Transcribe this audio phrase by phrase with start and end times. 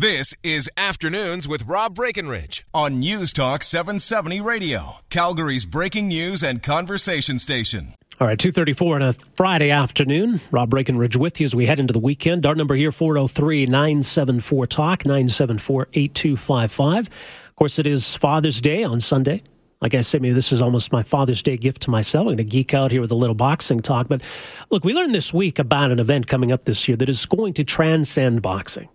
[0.00, 6.62] This is Afternoons with Rob Breckenridge on News Talk 770 Radio, Calgary's breaking news and
[6.62, 7.94] conversation station.
[8.20, 10.38] All right, 234 on a Friday afternoon.
[10.52, 12.46] Rob Breckenridge with you as we head into the weekend.
[12.46, 16.98] Our number here, 403-974-TALK, 974-8255.
[17.00, 19.42] Of course, it is Father's Day on Sunday.
[19.80, 22.22] Like I said, maybe this is almost my Father's Day gift to myself.
[22.22, 24.06] I'm going to geek out here with a little boxing talk.
[24.06, 24.22] But
[24.70, 27.54] look, we learned this week about an event coming up this year that is going
[27.54, 28.88] to transcend boxing.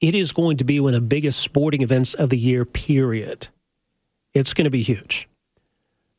[0.00, 3.48] It is going to be one of the biggest sporting events of the year, period.
[4.32, 5.28] It's going to be huge.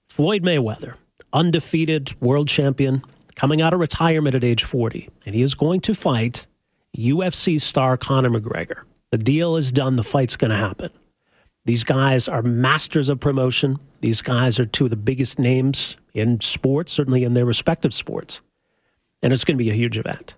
[0.09, 0.95] Floyd Mayweather,
[1.31, 3.03] undefeated world champion,
[3.35, 6.45] coming out of retirement at age 40, and he is going to fight
[6.97, 8.81] UFC star Conor McGregor.
[9.11, 10.89] The deal is done, the fight's going to happen.
[11.63, 13.79] These guys are masters of promotion.
[14.01, 18.41] These guys are two of the biggest names in sports, certainly in their respective sports.
[19.21, 20.35] And it's going to be a huge event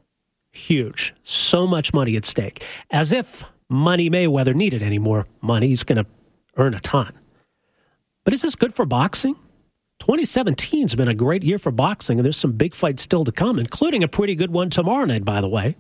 [0.52, 1.14] huge.
[1.24, 2.64] So much money at stake.
[2.90, 5.68] As if Money Mayweather needed any more money.
[5.70, 6.10] He's going to
[6.58, 7.14] earn a ton.
[8.26, 9.36] But is this good for boxing?
[10.00, 13.32] 2017 has been a great year for boxing, and there's some big fights still to
[13.32, 15.78] come, including a pretty good one tomorrow night, by the way.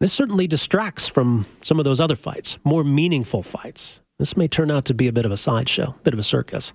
[0.00, 4.00] This certainly distracts from some of those other fights, more meaningful fights.
[4.18, 6.24] This may turn out to be a bit of a sideshow, a bit of a
[6.24, 6.72] circus.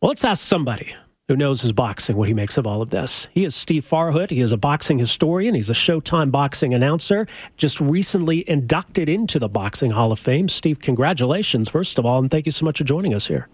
[0.00, 0.94] Well, let's ask somebody
[1.28, 3.26] who knows his boxing, what he makes of all of this.
[3.32, 4.30] He is Steve Farhood.
[4.30, 5.56] He is a boxing historian.
[5.56, 10.48] He's a Showtime boxing announcer, just recently inducted into the Boxing Hall of Fame.
[10.48, 13.48] Steve, congratulations, first of all, and thank you so much for joining us here.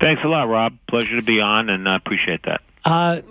[0.00, 0.76] Thanks a lot, Rob.
[0.86, 2.60] Pleasure to be on, and I appreciate that.
[2.84, 3.22] Uh,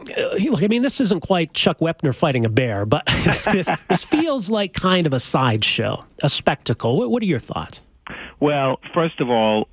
[0.43, 3.45] look, I mean, this isn't quite Chuck Wepner fighting a bear, but this,
[3.87, 7.07] this feels like kind of a sideshow, a spectacle.
[7.07, 7.83] What are your thoughts?
[8.39, 9.65] Well, first of all, uh,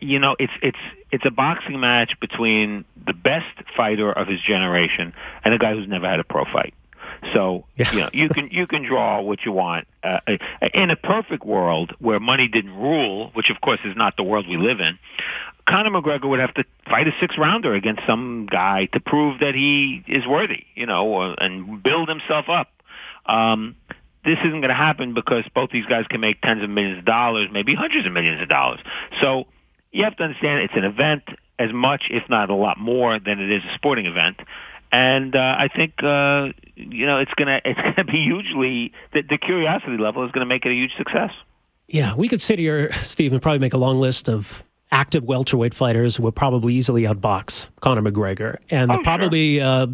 [0.00, 0.78] you know, it's it's
[1.10, 3.46] it's a boxing match between the best
[3.76, 5.12] fighter of his generation
[5.44, 6.74] and a guy who's never had a pro fight.
[7.32, 9.86] So you know you can you can draw what you want.
[10.02, 10.18] Uh,
[10.74, 14.48] in a perfect world where money didn't rule, which of course is not the world
[14.48, 14.98] we live in,
[15.68, 19.54] Conor McGregor would have to fight a six rounder against some guy to prove that
[19.54, 22.68] he is worthy, you know, and build himself up.
[23.26, 23.76] Um,
[24.24, 27.04] this isn't going to happen because both these guys can make tens of millions of
[27.04, 28.80] dollars, maybe hundreds of millions of dollars.
[29.20, 29.46] So
[29.90, 31.24] you have to understand it's an event
[31.58, 34.40] as much, if not a lot more, than it is a sporting event.
[34.90, 39.38] And uh, I think uh, you know it's gonna it's gonna be hugely the, the
[39.38, 41.32] curiosity level is gonna make it a huge success.
[41.88, 45.74] Yeah, we could sit here, Steve, and probably make a long list of active welterweight
[45.74, 49.66] fighters who would probably easily outbox Conor McGregor, and oh, probably sure.
[49.66, 49.86] uh,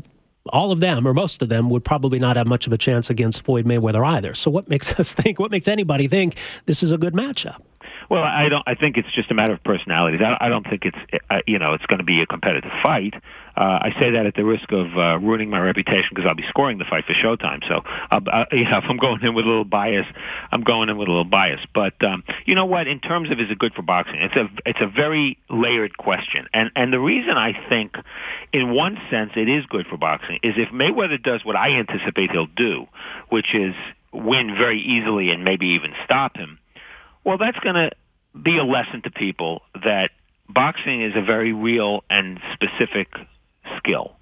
[0.53, 3.11] all of them or most of them would probably not have much of a chance
[3.11, 4.35] against Floyd Mayweather either.
[4.35, 5.39] So, what makes us think?
[5.39, 6.37] What makes anybody think
[6.67, 7.61] this is a good matchup?
[8.09, 8.63] Well, I don't.
[8.67, 10.21] I think it's just a matter of personalities.
[10.23, 10.97] I, I don't think it's
[11.29, 13.13] uh, you know it's going to be a competitive fight.
[13.55, 16.47] Uh, I say that at the risk of uh, ruining my reputation because I'll be
[16.49, 17.67] scoring the fight for Showtime.
[17.67, 20.07] So, uh, uh, you know, if I'm going in with a little bias,
[20.53, 21.61] I'm going in with a little bias.
[21.75, 22.87] But um, you know what?
[22.87, 24.23] In terms of is it good for boxing?
[24.23, 27.95] It's a it's a very layered question, and and the reason I think,
[28.55, 32.31] in one sense, it is good for boxing is if Mayweather does what I anticipate
[32.31, 32.87] he'll do,
[33.29, 33.75] which is
[34.15, 36.59] win very easily and maybe even stop him
[37.29, 37.91] well, that's going to
[38.43, 40.13] be a lesson to people that
[40.49, 43.09] boxing is a very real and specific
[43.77, 44.17] skill.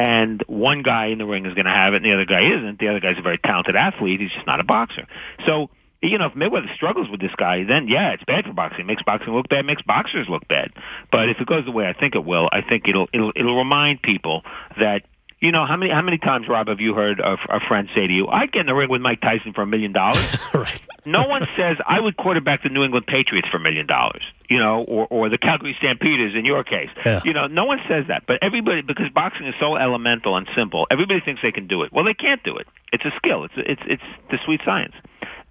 [0.00, 2.40] And one guy in the ring is going to have it, and the other guy
[2.40, 2.80] isn't.
[2.80, 4.20] The other guy's a very talented athlete.
[4.20, 5.06] He's just not a boxer.
[5.46, 5.70] So,
[6.02, 8.80] you know, if Mayweather struggles with this guy, then yeah, it's bad for boxing.
[8.80, 9.64] It makes boxing look bad.
[9.64, 10.72] Makes boxers look bad.
[11.12, 13.58] But if it goes the way I think it will, I think it'll it'll it'll
[13.58, 14.42] remind people
[14.76, 15.02] that
[15.38, 18.08] you know how many how many times, Rob, have you heard a, a friend say
[18.08, 20.36] to you, "I'd get in the ring with Mike Tyson for a million dollars"?
[20.54, 20.82] Right.
[21.04, 24.58] No one says I would quarterback the New England Patriots for a million dollars, you
[24.58, 26.90] know, or or the Calgary Stampeders in your case.
[27.04, 27.20] Yeah.
[27.24, 30.86] You know, no one says that, but everybody because boxing is so elemental and simple,
[30.90, 31.92] everybody thinks they can do it.
[31.92, 32.66] Well, they can't do it.
[32.92, 33.44] It's a skill.
[33.44, 34.94] It's it's it's the sweet science.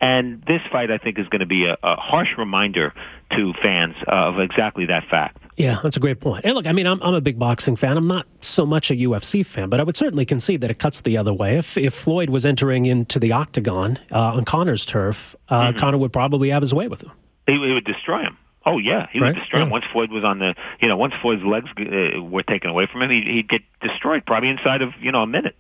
[0.02, 2.94] And this fight, I think, is going to be a, a harsh reminder
[3.32, 5.38] to fans of exactly that fact.
[5.60, 6.46] Yeah, that's a great point.
[6.46, 7.98] And look, I mean, I'm, I'm a big boxing fan.
[7.98, 11.02] I'm not so much a UFC fan, but I would certainly concede that it cuts
[11.02, 11.58] the other way.
[11.58, 15.78] If, if Floyd was entering into the octagon uh, on Conor's turf, uh, mm-hmm.
[15.78, 17.12] Conor would probably have his way with him.
[17.46, 18.38] He, he would destroy him.
[18.66, 19.34] Oh yeah, he right?
[19.34, 19.66] would destroy yeah.
[19.66, 19.70] him.
[19.70, 23.02] Once Floyd was on the, you know, once Floyd's legs uh, were taken away from
[23.02, 25.58] him, he'd, he'd get destroyed probably inside of you know a minute.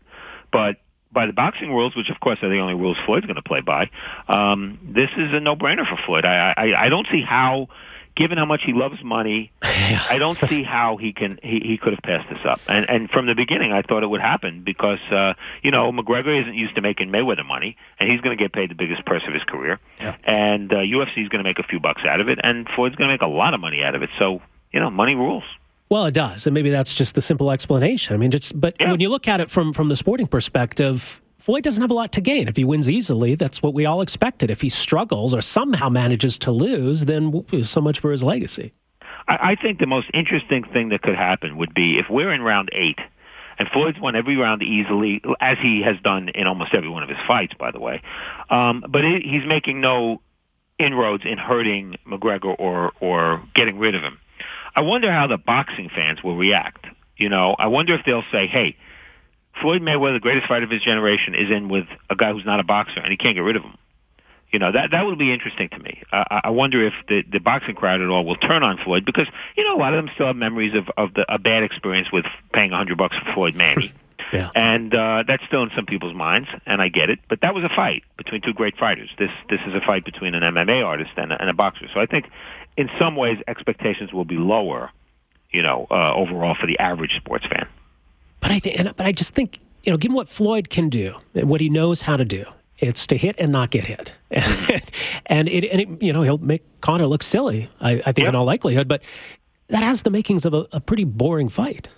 [0.49, 0.77] But
[1.11, 3.59] by the boxing rules, which of course are the only rules Floyd's going to play
[3.59, 3.89] by,
[4.29, 6.23] um, this is a no-brainer for Floyd.
[6.23, 7.67] I, I I don't see how
[8.19, 11.93] given how much he loves money, I don't see how he can he, he could
[11.93, 12.59] have passed this up.
[12.67, 15.33] And and from the beginning, I thought it would happen because uh,
[15.63, 18.69] you know McGregor isn't used to making Mayweather money, and he's going to get paid
[18.69, 19.79] the biggest purse of his career.
[19.99, 20.15] Yeah.
[20.25, 22.95] And uh, UFC is going to make a few bucks out of it, and Floyd's
[22.97, 24.11] going to make a lot of money out of it.
[24.19, 25.43] So you know, money rules.
[25.89, 28.13] Well, it does, and maybe that's just the simple explanation.
[28.13, 28.91] I mean, just but Yeah.
[28.91, 31.19] when you look at it from from the sporting perspective,
[31.49, 32.47] Floyd doesn't have a lot to gain.
[32.47, 34.51] If he wins easily, that's what we all expected.
[34.51, 38.71] If he struggles or somehow manages to lose, then so much for his legacy.
[39.27, 42.69] I, think the most interesting thing that could happen would be if we're in round
[42.71, 42.99] eight,
[43.57, 47.09] and Floyd's won every round easily, as he has done in almost every one of
[47.09, 48.03] his fights, by the way.
[48.51, 50.21] Um, but he's making no
[50.77, 54.19] inroads in hurting McGregor or or getting rid of him.
[54.75, 56.85] I wonder how the boxing fans will react.
[57.17, 58.75] You know, I wonder if they'll say, "Hey,
[59.61, 62.59] Floyd Mayweather, the greatest fighter of his generation, is in with a guy who's not
[62.59, 63.77] a boxer, and he can't get rid of him."
[64.51, 66.01] You know that that would be interesting to me.
[66.11, 69.27] Uh, I wonder if the the boxing crowd at all will turn on Floyd because
[69.55, 72.11] you know a lot of them still have memories of of the, a bad experience
[72.11, 73.91] with paying a hundred bucks for Floyd Manny.
[74.31, 74.49] Yeah.
[74.53, 77.19] And uh, that's still in some people's minds, and I get it.
[77.27, 79.09] But that was a fight between two great fighters.
[79.17, 81.87] This this is a fight between an MMA artist and a, and a boxer.
[81.93, 82.29] So I think,
[82.77, 84.91] in some ways, expectations will be lower,
[85.51, 87.67] you know, uh, overall for the average sports fan.
[88.39, 91.61] But I think, but I just think, you know, given what Floyd can do, what
[91.61, 92.43] he knows how to do,
[92.77, 94.13] it's to hit and not get hit,
[95.25, 97.67] and it, and it, you know, he'll make Conor look silly.
[97.81, 98.29] I, I think yep.
[98.29, 99.03] in all likelihood, but
[99.67, 101.89] that has the makings of a, a pretty boring fight.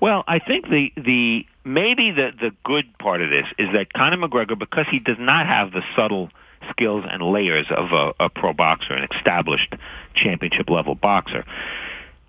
[0.00, 4.16] Well, I think the the maybe the the good part of this is that Conor
[4.16, 6.30] McGregor, because he does not have the subtle
[6.70, 9.74] skills and layers of a, a pro boxer, an established
[10.14, 11.44] championship level boxer,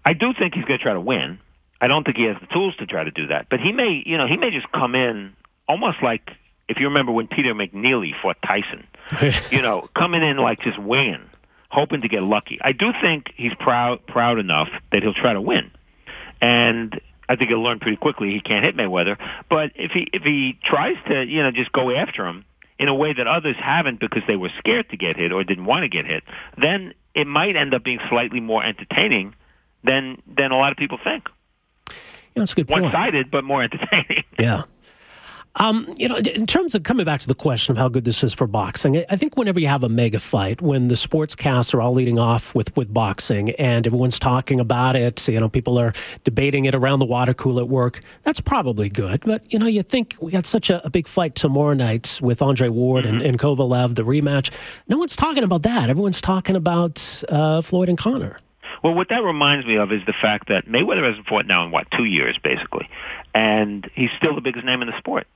[0.06, 1.40] I do think he's going to try to win.
[1.80, 4.04] I don't think he has the tools to try to do that, but he may,
[4.06, 5.34] you know, he may just come in
[5.68, 6.32] almost like
[6.68, 8.88] if you remember when Peter McNeeley fought Tyson,
[9.52, 11.30] you know, coming in like just winging,
[11.70, 12.60] hoping to get lucky.
[12.62, 15.72] I do think he's proud proud enough that he'll try to win,
[16.42, 19.18] and I think he'll learn pretty quickly he can't hit Mayweather.
[19.50, 22.46] But if he if he tries to you know just go after him
[22.80, 25.66] in a way that others haven't because they were scared to get hit or didn't
[25.66, 26.24] want to get hit,
[26.58, 29.36] then it might end up being slightly more entertaining
[29.84, 31.30] than than a lot of people think.
[32.38, 32.84] Yeah, that's a good point.
[32.84, 34.24] One sided, but more entertaining.
[34.40, 34.64] Yeah.
[35.60, 38.24] Um, you know, in terms of coming back to the question of how good this
[38.24, 41.82] is for boxing, I think whenever you have a mega fight, when the sportscasts are
[41.82, 45.94] all leading off with, with boxing and everyone's talking about it, you know, people are
[46.24, 49.22] debating it around the water cooler at work, that's probably good.
[49.22, 52.44] But, you know, you think we got such a, a big fight tomorrow night with
[52.44, 53.16] Andre Ward mm-hmm.
[53.16, 54.52] and, and Kovalev, the rematch.
[54.88, 55.90] No one's talking about that.
[55.90, 58.38] Everyone's talking about uh, Floyd and Conor.
[58.84, 61.72] Well, what that reminds me of is the fact that Mayweather hasn't fought now in
[61.72, 62.90] what two years, basically,
[63.34, 65.28] and he's still the biggest name in the sport.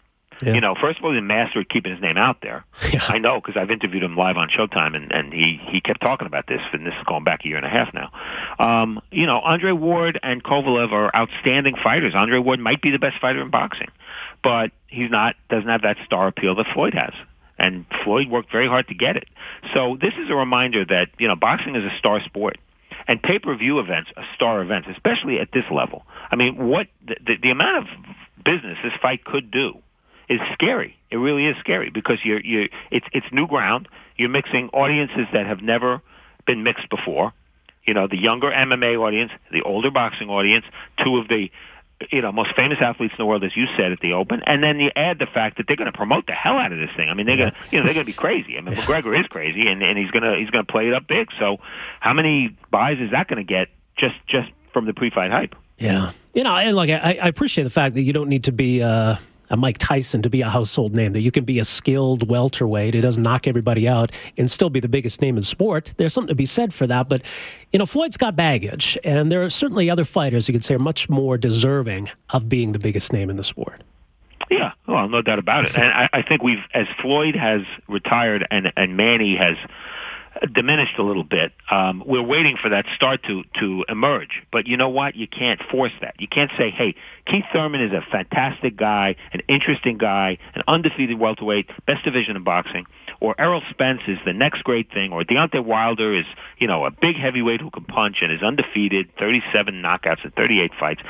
[0.43, 0.53] Yeah.
[0.53, 2.65] You know, first of all, he's a master at keeping his name out there.
[2.91, 3.01] Yeah.
[3.07, 6.27] I know because I've interviewed him live on Showtime, and, and he he kept talking
[6.27, 8.11] about this, and this is going back a year and a half now.
[8.59, 12.15] Um, you know, Andre Ward and Kovalev are outstanding fighters.
[12.15, 13.89] Andre Ward might be the best fighter in boxing,
[14.43, 17.13] but he's not doesn't have that star appeal that Floyd has.
[17.57, 19.29] And Floyd worked very hard to get it.
[19.73, 22.57] So this is a reminder that you know boxing is a star sport
[23.07, 26.03] and pay-per-view events are star events, especially at this level.
[26.29, 28.05] I mean, what the, the, the amount of
[28.43, 29.77] business this fight could do
[30.29, 30.97] is scary.
[31.09, 33.87] It really is scary because you're you it's it's new ground.
[34.17, 36.01] You're mixing audiences that have never
[36.45, 37.33] been mixed before.
[37.85, 40.65] You know, the younger MMA audience, the older boxing audience,
[41.03, 41.51] two of the
[42.11, 44.63] you know most famous athletes in the world, as you said at the Open, and
[44.63, 46.89] then you add the fact that they're going to promote the hell out of this
[46.95, 47.09] thing.
[47.09, 48.57] I mean, they're going to you know they're going to be crazy.
[48.57, 48.73] I mean.
[48.73, 51.29] McGregor is crazy, and and he's going to he's going to play it up big.
[51.39, 51.57] So,
[51.99, 55.55] how many buys is that going to get just just from the pre-fight hype?
[55.77, 58.51] Yeah, you know, and like I, I appreciate the fact that you don't need to
[58.51, 58.81] be.
[58.81, 59.15] Uh
[59.51, 62.93] a Mike Tyson to be a household name, that you can be a skilled welterweight
[62.93, 65.93] who doesn't knock everybody out and still be the biggest name in sport.
[65.97, 67.09] There's something to be said for that.
[67.09, 67.23] But,
[67.71, 70.79] you know, Floyd's got baggage, and there are certainly other fighters you could say are
[70.79, 73.83] much more deserving of being the biggest name in the sport.
[74.49, 75.77] Yeah, well, no doubt about it.
[75.77, 79.57] And I, I think we've, as Floyd has retired and, and Manny has
[80.53, 81.51] diminished a little bit.
[81.69, 84.41] Um, we're waiting for that start to to emerge.
[84.51, 85.15] But you know what?
[85.15, 86.15] You can't force that.
[86.19, 86.95] You can't say, "Hey,
[87.25, 92.43] Keith Thurman is a fantastic guy, an interesting guy, an undefeated welterweight, best division in
[92.43, 92.85] boxing,"
[93.19, 96.25] or Errol Spence is the next great thing, or Deontay Wilder is
[96.57, 100.71] you know a big heavyweight who can punch and is undefeated, 37 knockouts in 38
[100.79, 101.01] fights.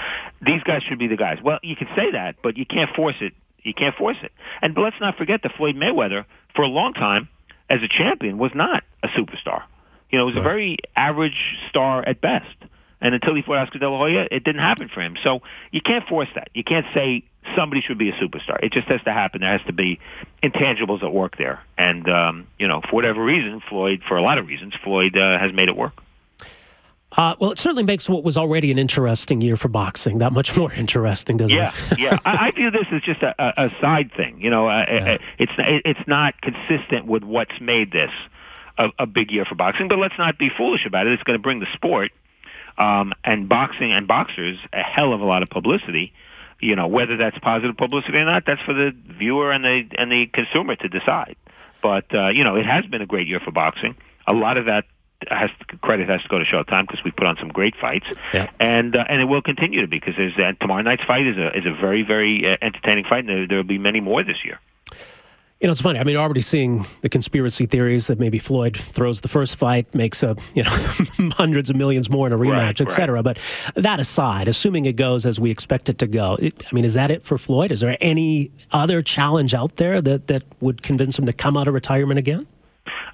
[0.41, 1.39] These guys should be the guys.
[1.41, 3.33] Well, you can say that, but you can't force it.
[3.63, 4.31] You can't force it.
[4.61, 6.25] And let's not forget that Floyd Mayweather,
[6.55, 7.29] for a long time,
[7.71, 9.63] as a champion, was not a superstar.
[10.11, 10.45] You know, he was right.
[10.45, 12.55] a very average star at best.
[12.99, 15.15] And until he fought Oscar De La Hoya, it didn't happen for him.
[15.23, 16.49] So you can't force that.
[16.53, 17.23] You can't say
[17.55, 18.59] somebody should be a superstar.
[18.61, 19.41] It just has to happen.
[19.41, 19.99] There has to be
[20.43, 21.63] intangibles at work there.
[21.77, 25.39] And, um, you know, for whatever reason, Floyd, for a lot of reasons, Floyd uh,
[25.39, 25.93] has made it work.
[27.17, 30.57] Uh, well, it certainly makes what was already an interesting year for boxing that much
[30.57, 31.99] more interesting, doesn't yeah, it?
[31.99, 34.39] yeah, I, I view this as just a, a, side thing.
[34.39, 35.17] You know, uh, yeah.
[35.37, 38.11] it's it's not consistent with what's made this
[38.77, 39.89] a, a big year for boxing.
[39.89, 41.13] But let's not be foolish about it.
[41.13, 42.11] It's going to bring the sport
[42.77, 46.13] um, and boxing and boxers a hell of a lot of publicity.
[46.61, 50.11] you know, whether that's positive publicity or not, that's for the viewer and the and
[50.11, 51.35] the consumer to decide.
[51.81, 53.95] But uh, you know, it has been a great year for boxing.
[54.27, 54.85] A lot of that
[55.29, 55.49] has
[55.81, 58.49] credit has to go to Showtime because we put on some great fights, Yeah.
[58.59, 61.55] and uh, and it will continue to be because uh, tomorrow night's fight is a
[61.57, 64.59] is a very very uh, entertaining fight, and there will be many more this year.
[65.59, 65.99] You know, it's funny.
[65.99, 70.23] I mean, already seeing the conspiracy theories that maybe Floyd throws the first fight, makes
[70.23, 70.69] a you know
[71.37, 73.21] hundreds of millions more in a rematch, Right, et cetera.
[73.21, 73.37] But
[73.75, 76.95] that aside, assuming it goes as we expect it to go, it, I mean, is
[76.95, 77.71] that it for Floyd?
[77.71, 81.67] Is there any other challenge out there that that would convince him to come out
[81.67, 82.47] of retirement again?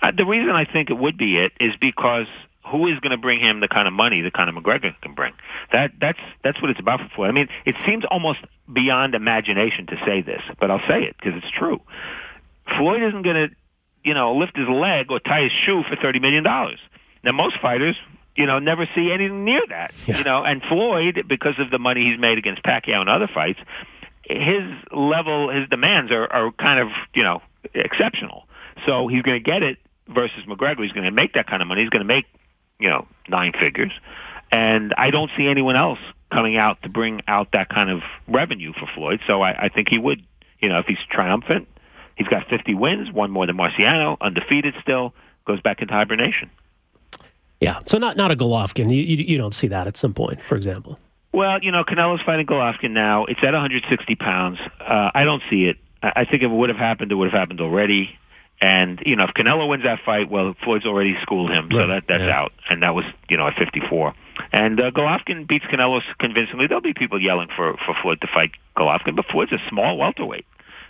[0.02, 2.28] Uh, the reason I think it would be it is because
[2.66, 5.34] who is going to bring him the kind of money that Conor McGregor can bring?
[5.72, 7.30] That that's that's what it's about for Floyd.
[7.30, 8.40] I mean, it seems almost
[8.72, 11.82] beyond imagination to say this, but I'll say it because it's true.
[12.78, 13.56] Floyd isn't going to,
[14.04, 16.80] you know, lift his leg or tie his shoe for thirty million dollars.
[17.24, 17.96] Now, most fighters,
[18.36, 19.94] you know, never see anything near that.
[20.08, 20.18] Yeah.
[20.20, 23.60] You know, and Floyd, because of the money he's made against Pacquiao and other fights,
[24.24, 27.42] his level, his demands are, are kind of, you know,
[27.74, 28.48] exceptional.
[28.86, 29.78] So he's going to get it
[30.08, 30.84] versus McGregor.
[30.84, 31.82] He's going to make that kind of money.
[31.82, 32.26] He's going to make,
[32.80, 33.92] you know, nine figures.
[34.52, 36.00] And I don't see anyone else
[36.32, 39.20] coming out to bring out that kind of revenue for Floyd.
[39.28, 40.24] So I, I think he would,
[40.60, 41.68] you know, if he's triumphant,
[42.16, 45.14] he's got 50 wins, one more than Marciano, undefeated still,
[45.46, 46.50] goes back into hibernation.
[47.60, 47.80] Yeah.
[47.86, 48.94] So not not a Golovkin.
[48.94, 51.00] You, you you don't see that at some point, for example.
[51.34, 53.26] Well, you know, Canelo's fighting Golovkin now.
[53.26, 54.60] It's at 160 pounds.
[54.80, 55.78] Uh, I don't see it.
[56.04, 58.18] I I think if it would have happened, it would have happened already.
[58.62, 62.06] And you know, if Canelo wins that fight, well, Floyd's already schooled him, so that
[62.08, 62.40] that's Yeah.
[62.42, 62.54] out.
[62.70, 64.14] And that was, you know, at 54.
[64.52, 66.66] And uh, Golovkin beats Canelo convincingly.
[66.68, 70.46] There'll be people yelling for for Floyd to fight Golovkin, but Floyd's a small welterweight,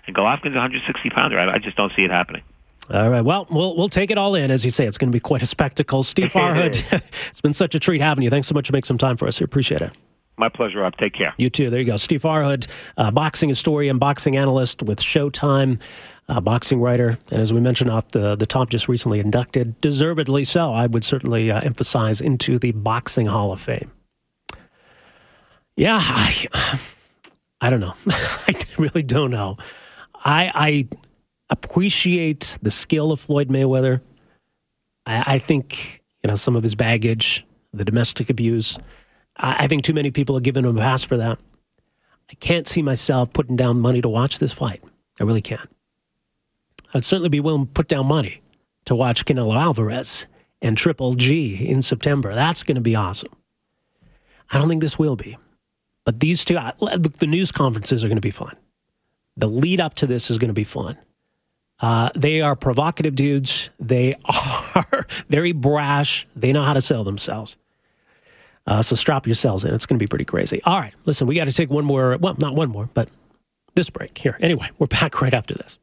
[0.06, 1.38] and Golovkin's a 160 pounder.
[1.40, 2.42] I, I just don't see it happening.
[2.90, 3.22] All right.
[3.22, 4.86] Well, we'll we'll take it all in, as you say.
[4.86, 6.04] It's going to be quite a spectacle.
[6.04, 6.82] Steve Farhood,
[7.30, 8.30] it's been such a treat having you.
[8.30, 9.42] Thanks so much for making some time for us.
[9.42, 9.92] We appreciate it.
[10.38, 10.96] My pleasure, Rob.
[10.98, 11.34] Take care.
[11.38, 11.70] You too.
[11.72, 11.96] There you go.
[11.96, 15.82] Steve Farhood, uh, boxing historian, boxing analyst with Showtime,
[16.30, 20.44] uh, boxing writer, and as we mentioned off the the top, just recently inducted, deservedly
[20.44, 20.74] so.
[20.74, 23.92] I would certainly uh, emphasize into the Boxing Hall of Fame.
[25.76, 26.46] Yeah, I,
[27.62, 27.94] I don't know.
[28.10, 29.58] I really don't know.
[30.14, 30.88] I, I
[31.50, 34.02] appreciate the skill of Floyd Mayweather.
[35.06, 38.78] I, I think you know some of his baggage, the domestic abuse.
[39.38, 41.40] I, think too many people are giving him a pass for that.
[42.30, 44.84] I can't see myself putting down money to watch this fight.
[45.20, 45.70] I really can't.
[46.94, 48.42] I'd certainly be willing to put down money
[48.86, 50.26] to watch Canelo Alvarez
[50.62, 52.34] and Triple G in September.
[52.34, 53.32] That's going to be awesome.
[54.50, 55.38] I don't think this will be.
[56.06, 58.56] But these two, the news conferences are going to be fun.
[59.36, 60.98] The lead up to this is going to be fun.
[61.80, 63.70] Uh, they are provocative dudes.
[63.80, 64.16] They
[64.76, 66.26] are very brash.
[66.36, 67.58] They know how to sell themselves.
[68.68, 69.74] Uh, so strap yourselves in.
[69.74, 70.62] It's going to be pretty crazy.
[70.66, 72.18] All right, listen, we got to take one more.
[72.18, 73.10] Well, not one more, but
[73.76, 74.38] this break here.
[74.42, 75.80] Anyway, we're back right after this.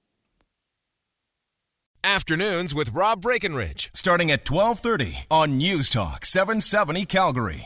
[2.04, 7.62] Afternoons with Rob Breckenridge, starting at 1230 on News Talk 770 Calgary.